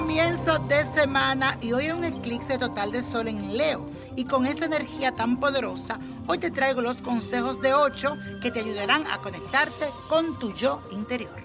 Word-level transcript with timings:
Comienzo 0.00 0.58
de 0.60 0.82
semana 0.94 1.58
y 1.60 1.74
hoy 1.74 1.84
hay 1.84 1.90
un 1.90 2.04
eclipse 2.04 2.56
total 2.56 2.90
de 2.90 3.02
sol 3.02 3.28
en 3.28 3.54
Leo. 3.54 3.90
Y 4.16 4.24
con 4.24 4.46
esta 4.46 4.64
energía 4.64 5.12
tan 5.12 5.38
poderosa, 5.38 5.98
hoy 6.26 6.38
te 6.38 6.50
traigo 6.50 6.80
los 6.80 7.02
consejos 7.02 7.60
de 7.60 7.74
8 7.74 8.16
que 8.40 8.50
te 8.50 8.60
ayudarán 8.60 9.06
a 9.06 9.18
conectarte 9.18 9.90
con 10.08 10.38
tu 10.38 10.54
yo 10.54 10.82
interior. 10.90 11.36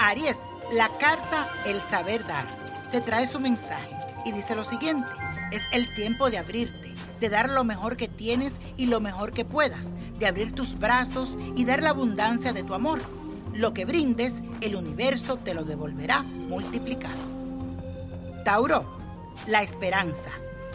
Aries, 0.00 0.40
la 0.72 0.88
carta 0.98 1.48
El 1.64 1.80
saber 1.82 2.26
dar 2.26 2.46
te 2.90 3.00
trae 3.00 3.28
su 3.28 3.38
mensaje 3.38 3.94
y 4.24 4.32
dice 4.32 4.56
lo 4.56 4.64
siguiente, 4.64 5.08
es 5.52 5.62
el 5.72 5.94
tiempo 5.94 6.30
de 6.30 6.38
abrirte, 6.38 6.92
de 7.20 7.28
dar 7.28 7.48
lo 7.48 7.62
mejor 7.62 7.96
que 7.96 8.08
tienes 8.08 8.54
y 8.76 8.86
lo 8.86 8.98
mejor 8.98 9.32
que 9.32 9.44
puedas, 9.44 9.88
de 10.18 10.26
abrir 10.26 10.52
tus 10.52 10.76
brazos 10.76 11.38
y 11.54 11.64
dar 11.64 11.80
la 11.80 11.90
abundancia 11.90 12.52
de 12.52 12.64
tu 12.64 12.74
amor. 12.74 13.00
Lo 13.54 13.72
que 13.72 13.84
brindes, 13.84 14.40
el 14.60 14.74
universo 14.74 15.36
te 15.36 15.54
lo 15.54 15.62
devolverá 15.62 16.22
multiplicado. 16.22 17.31
Tauro, 18.44 18.84
la 19.46 19.62
esperanza. 19.62 20.30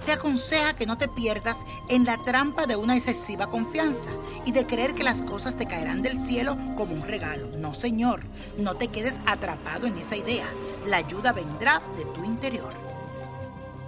Te 0.06 0.14
aconseja 0.14 0.74
que 0.74 0.86
no 0.86 0.98
te 0.98 1.10
pierdas 1.10 1.58
en 1.90 2.06
la 2.06 2.18
trampa 2.24 2.66
de 2.66 2.78
una 2.78 2.96
excesiva 2.96 3.48
confianza 3.48 4.10
y 4.46 4.54
de 4.54 4.66
creer 4.66 4.94
que 4.94 5.04
las 5.04 5.22
cosas 5.22 5.58
te 5.58 5.66
caerán 5.66 6.02
del 6.02 6.18
cielo 6.26 6.58
como 6.78 6.94
un 6.94 7.02
regalo. 7.02 7.50
No, 7.58 7.74
señor, 7.74 8.22
no 8.58 8.76
te 8.76 8.88
quedes 8.88 9.16
atrapado 9.26 9.86
en 9.86 9.98
esa 9.98 10.16
idea. 10.16 10.46
La 10.86 10.98
ayuda 10.98 11.34
vendrá 11.34 11.82
de 11.98 12.06
tu 12.06 12.24
interior. 12.24 12.72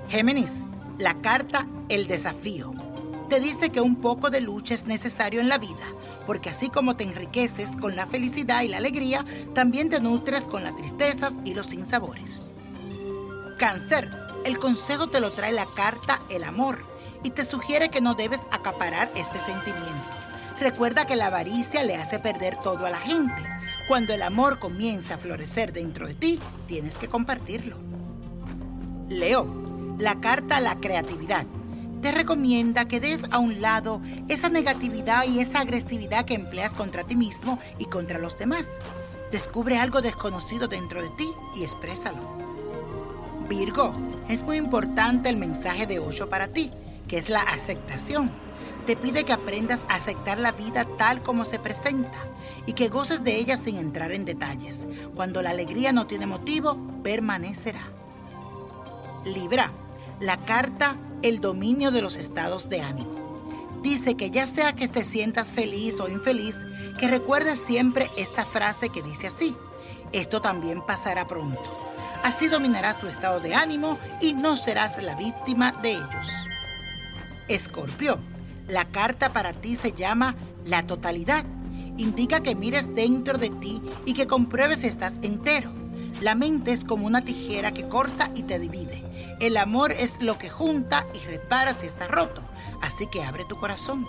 Géminis, 0.09 0.51
la 0.97 1.13
carta 1.21 1.65
El 1.87 2.07
desafío. 2.07 2.73
Te 3.29 3.39
dice 3.39 3.69
que 3.69 3.79
un 3.79 3.95
poco 3.95 4.29
de 4.29 4.41
lucha 4.41 4.73
es 4.73 4.85
necesario 4.85 5.39
en 5.39 5.47
la 5.47 5.59
vida, 5.59 5.85
porque 6.25 6.49
así 6.49 6.69
como 6.69 6.97
te 6.97 7.05
enriqueces 7.05 7.69
con 7.79 7.95
la 7.95 8.07
felicidad 8.07 8.63
y 8.63 8.67
la 8.67 8.77
alegría, 8.77 9.23
también 9.53 9.89
te 9.89 10.01
nutres 10.01 10.43
con 10.43 10.63
las 10.63 10.75
tristezas 10.75 11.33
y 11.45 11.53
los 11.53 11.67
sinsabores. 11.67 12.49
Cáncer, 13.59 14.09
el 14.45 14.57
consejo 14.57 15.07
te 15.07 15.19
lo 15.19 15.33
trae 15.33 15.51
la 15.51 15.65
carta 15.65 16.21
El 16.29 16.45
amor 16.45 16.79
y 17.23 17.31
te 17.31 17.43
sugiere 17.43 17.89
que 17.89 17.99
no 17.99 18.15
debes 18.15 18.39
acaparar 18.51 19.11
este 19.15 19.37
sentimiento. 19.39 20.05
Recuerda 20.61 21.05
que 21.05 21.17
la 21.17 21.25
avaricia 21.25 21.83
le 21.83 21.97
hace 21.97 22.19
perder 22.19 22.55
todo 22.63 22.85
a 22.85 22.89
la 22.89 22.99
gente. 22.99 23.43
Cuando 23.89 24.13
el 24.13 24.21
amor 24.21 24.59
comienza 24.59 25.15
a 25.15 25.17
florecer 25.17 25.73
dentro 25.73 26.07
de 26.07 26.13
ti, 26.13 26.39
tienes 26.67 26.95
que 26.95 27.09
compartirlo. 27.09 27.75
Leo, 29.09 29.45
la 29.97 30.21
carta 30.21 30.61
La 30.61 30.79
creatividad 30.79 31.45
te 32.01 32.13
recomienda 32.13 32.87
que 32.87 33.01
des 33.01 33.21
a 33.29 33.39
un 33.39 33.59
lado 33.61 34.01
esa 34.29 34.47
negatividad 34.47 35.25
y 35.25 35.41
esa 35.41 35.59
agresividad 35.59 36.23
que 36.23 36.35
empleas 36.35 36.73
contra 36.73 37.03
ti 37.03 37.17
mismo 37.17 37.59
y 37.77 37.87
contra 37.87 38.19
los 38.19 38.39
demás. 38.39 38.69
Descubre 39.33 39.77
algo 39.77 40.01
desconocido 40.01 40.69
dentro 40.69 41.01
de 41.01 41.09
ti 41.17 41.29
y 41.57 41.63
exprésalo. 41.63 42.48
Virgo, 43.49 43.91
es 44.29 44.43
muy 44.43 44.57
importante 44.57 45.27
el 45.27 45.35
mensaje 45.35 45.87
de 45.87 45.99
8 45.99 46.29
para 46.29 46.49
ti, 46.49 46.69
que 47.07 47.17
es 47.17 47.29
la 47.29 47.41
aceptación. 47.41 48.29
Te 48.85 48.95
pide 48.95 49.23
que 49.23 49.33
aprendas 49.33 49.81
a 49.89 49.95
aceptar 49.95 50.37
la 50.37 50.51
vida 50.51 50.85
tal 50.97 51.23
como 51.23 51.43
se 51.45 51.57
presenta 51.57 52.17
y 52.67 52.73
que 52.73 52.87
goces 52.87 53.23
de 53.23 53.37
ella 53.37 53.57
sin 53.57 53.77
entrar 53.77 54.11
en 54.11 54.23
detalles. 54.23 54.87
Cuando 55.15 55.41
la 55.41 55.49
alegría 55.49 55.91
no 55.91 56.05
tiene 56.05 56.27
motivo, 56.27 56.77
permanecerá. 57.03 57.87
Libra, 59.25 59.71
la 60.19 60.37
carta 60.37 60.95
El 61.21 61.41
dominio 61.41 61.91
de 61.91 62.01
los 62.01 62.15
estados 62.15 62.69
de 62.69 62.81
ánimo. 62.81 63.15
Dice 63.81 64.15
que 64.15 64.29
ya 64.29 64.47
sea 64.47 64.73
que 64.73 64.87
te 64.87 65.03
sientas 65.03 65.49
feliz 65.49 65.99
o 65.99 66.07
infeliz, 66.07 66.55
que 66.99 67.07
recuerdes 67.07 67.59
siempre 67.59 68.09
esta 68.15 68.45
frase 68.45 68.89
que 68.89 69.01
dice 69.01 69.27
así, 69.27 69.55
esto 70.13 70.39
también 70.39 70.81
pasará 70.85 71.27
pronto. 71.27 71.88
Así 72.23 72.47
dominarás 72.47 72.99
tu 72.99 73.07
estado 73.07 73.39
de 73.39 73.55
ánimo 73.55 73.97
y 74.19 74.33
no 74.33 74.57
serás 74.57 75.01
la 75.01 75.15
víctima 75.15 75.71
de 75.81 75.93
ellos. 75.93 76.27
Escorpio, 77.47 78.19
la 78.67 78.85
carta 78.85 79.31
para 79.31 79.53
ti 79.53 79.75
se 79.75 79.93
llama 79.93 80.35
la 80.65 80.85
totalidad. 80.85 81.45
Indica 81.97 82.41
que 82.41 82.55
mires 82.55 82.93
dentro 82.93 83.37
de 83.37 83.49
ti 83.49 83.81
y 84.05 84.13
que 84.13 84.27
compruebes 84.27 84.79
si 84.79 84.87
estás 84.87 85.13
entero. 85.21 85.71
La 86.21 86.35
mente 86.35 86.73
es 86.73 86.83
como 86.83 87.07
una 87.07 87.21
tijera 87.21 87.71
que 87.71 87.87
corta 87.87 88.29
y 88.35 88.43
te 88.43 88.59
divide. 88.59 89.37
El 89.39 89.55
amor 89.55 89.93
es 89.93 90.21
lo 90.21 90.37
que 90.37 90.49
junta 90.49 91.05
y 91.13 91.19
repara 91.19 91.73
si 91.73 91.87
está 91.87 92.07
roto. 92.07 92.41
Así 92.81 93.07
que 93.07 93.23
abre 93.23 93.45
tu 93.45 93.55
corazón. 93.55 94.05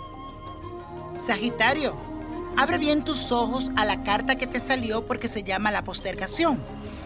Sagitario, 1.15 1.95
abre 2.57 2.77
bien 2.77 3.05
tus 3.05 3.31
ojos 3.31 3.71
a 3.77 3.85
la 3.85 4.03
carta 4.03 4.35
que 4.35 4.47
te 4.47 4.59
salió 4.59 5.05
porque 5.05 5.29
se 5.29 5.43
llama 5.43 5.71
la 5.71 5.83
postergación 5.83 6.59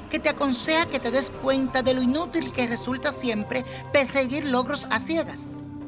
que 0.10 0.20
te 0.20 0.30
aconseja 0.30 0.86
que 0.86 1.00
te 1.00 1.12
des 1.12 1.30
cuenta 1.30 1.84
de 1.84 1.94
lo 1.94 2.02
inútil 2.02 2.52
que 2.52 2.68
resulta 2.68 3.12
siempre 3.12 3.66
perseguir 3.92 4.46
logros 4.46 4.88
a 4.90 5.00
ciegas. 5.00 5.42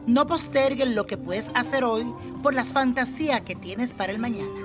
No 0.06 0.26
postergues 0.28 0.88
lo 0.88 1.06
que 1.06 1.18
puedes 1.18 1.48
hacer 1.54 1.84
hoy 1.84 2.12
por 2.42 2.54
las 2.54 2.70
fantasías 2.70 3.42
que 3.42 3.56
tienes 3.56 3.94
para 3.94 4.12
el 4.12 4.20
mañana. 4.20 4.62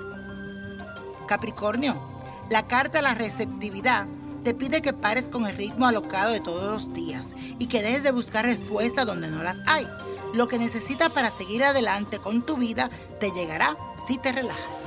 Capricornio, 1.26 2.00
la 2.49 2.66
carta 2.66 3.00
a 3.00 3.02
la 3.02 3.14
receptividad 3.14 4.06
te 4.44 4.54
pide 4.54 4.82
que 4.82 4.93
pares 4.93 5.25
con 5.25 5.46
el 5.46 5.56
ritmo 5.56 5.87
alocado 5.87 6.32
de 6.32 6.40
todos 6.40 6.70
los 6.70 6.94
días 6.94 7.28
y 7.58 7.66
que 7.69 7.82
dejes 7.82 8.02
de 8.02 8.10
buscar 8.10 8.44
respuestas 8.44 9.06
donde 9.06 9.28
no 9.28 9.43
las 9.43 9.58
hay. 9.66 9.87
Lo 10.34 10.48
que 10.48 10.58
necesitas 10.58 11.12
para 11.12 11.31
seguir 11.31 11.62
adelante 11.62 12.19
con 12.19 12.43
tu 12.43 12.56
vida 12.56 12.90
te 13.20 13.31
llegará 13.31 13.76
si 14.06 14.19
te 14.19 14.32
relajas. 14.32 14.78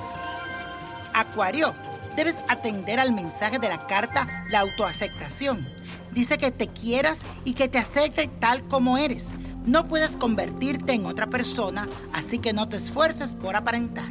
Acuario, 1.13 1.73
debes 2.15 2.35
atender 2.47 2.99
al 2.99 3.11
mensaje 3.11 3.59
de 3.59 3.69
la 3.69 3.87
carta 3.87 4.45
la 4.49 4.61
autoaceptación. 4.61 5.67
Dice 6.11 6.37
que 6.37 6.51
te 6.51 6.67
quieras 6.67 7.17
y 7.43 7.53
que 7.53 7.67
te 7.67 7.77
acepte 7.77 8.29
tal 8.39 8.63
como 8.67 8.97
eres. 8.97 9.31
No 9.65 9.87
puedes 9.87 10.11
convertirte 10.11 10.93
en 10.93 11.05
otra 11.05 11.27
persona, 11.27 11.87
así 12.13 12.39
que 12.39 12.53
no 12.53 12.69
te 12.69 12.77
esfuerces 12.77 13.31
por 13.31 13.55
aparentar. 13.55 14.09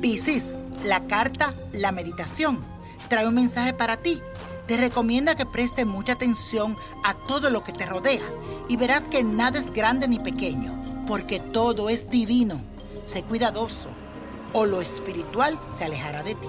Piscis, 0.00 0.44
la 0.84 1.06
carta 1.06 1.54
La 1.72 1.90
meditación 1.90 2.60
trae 3.08 3.26
un 3.26 3.34
mensaje 3.34 3.72
para 3.72 3.96
ti. 3.96 4.20
te 4.66 4.76
recomienda 4.76 5.36
que 5.36 5.46
preste 5.46 5.84
mucha 5.84 6.14
atención 6.14 6.76
a 7.04 7.14
todo 7.14 7.50
lo 7.50 7.62
que 7.62 7.72
te 7.72 7.86
rodea 7.86 8.24
y 8.68 8.76
verás 8.76 9.04
que 9.04 9.22
nada 9.22 9.60
es 9.60 9.72
grande 9.72 10.08
ni 10.08 10.18
pequeño, 10.18 11.04
porque 11.06 11.38
todo 11.38 11.88
es 11.88 12.08
divino. 12.10 12.60
Sé 13.04 13.22
cuidadoso 13.22 13.88
o 14.52 14.66
lo 14.66 14.80
espiritual 14.80 15.58
se 15.78 15.84
alejará 15.84 16.22
de 16.22 16.34
ti. 16.34 16.48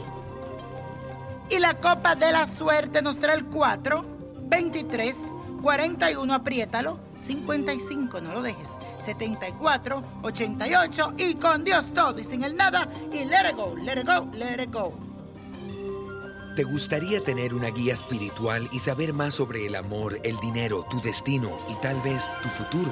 Y 1.50 1.60
la 1.60 1.76
copa 1.76 2.16
de 2.16 2.32
la 2.32 2.46
suerte 2.46 3.02
nos 3.02 3.20
trae 3.20 3.36
el 3.36 3.46
4, 3.46 4.06
23, 4.50 5.16
41, 5.62 6.34
apriétalo, 6.34 7.00
55, 7.22 8.22
no 8.22 8.34
lo 8.34 8.42
dejes. 8.42 8.68
74, 9.06 10.04
88 10.24 11.14
y 11.18 11.36
con 11.36 11.64
Dios 11.64 11.94
todo 11.94 12.20
y 12.20 12.26
sin 12.26 12.44
el 12.44 12.58
nada 12.58 12.90
y 13.10 13.24
let 13.24 13.50
it 13.50 13.56
go, 13.56 13.74
let 13.78 14.02
it 14.02 14.06
go, 14.06 14.30
let 14.34 14.62
it 14.62 14.74
go. 14.74 14.94
¿Te 16.58 16.64
gustaría 16.64 17.24
tener 17.24 17.54
una 17.54 17.70
guía 17.70 17.94
espiritual 17.94 18.68
y 18.74 18.80
saber 18.80 19.14
más 19.14 19.36
sobre 19.36 19.66
el 19.66 19.76
amor, 19.76 20.20
el 20.24 20.38
dinero, 20.40 20.86
tu 20.90 21.00
destino 21.00 21.58
y 21.70 21.76
tal 21.82 22.02
vez 22.02 22.22
tu 22.42 22.50
futuro? 22.50 22.92